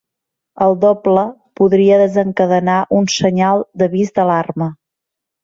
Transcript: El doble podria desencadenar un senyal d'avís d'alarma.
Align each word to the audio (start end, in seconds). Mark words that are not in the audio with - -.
El 0.67 0.77
doble 0.85 1.25
podria 1.61 1.99
desencadenar 2.03 2.79
un 3.01 3.07
senyal 3.17 3.63
d'avís 3.83 4.13
d'alarma. 4.19 4.73